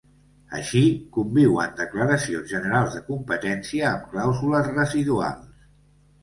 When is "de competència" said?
2.97-3.87